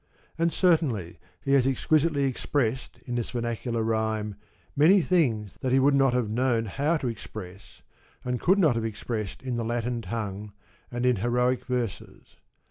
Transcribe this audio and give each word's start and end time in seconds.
And 0.35 0.51
certainly 0.51 1.19
he 1.43 1.53
has 1.53 1.67
exquisitely 1.67 2.23
expressed 2.23 2.97
in 3.05 3.13
this 3.13 3.29
vernacular 3.29 3.83
rhyme 3.83 4.33
many 4.75 4.99
things 4.99 5.59
that 5.61 5.71
he 5.71 5.77
would 5.77 5.93
not 5.93 6.15
have 6.15 6.27
known 6.27 6.65
how 6.65 6.97
to 6.97 7.07
express 7.07 7.83
and 8.25 8.39
could 8.39 8.57
not 8.57 8.73
have 8.73 8.83
expressed 8.83 9.43
in 9.43 9.57
the 9.57 9.63
Latin 9.63 10.01
tongue 10.01 10.53
and 10.91 11.05
in 11.05 11.17
heroic 11.17 11.65
verses. 11.65 12.37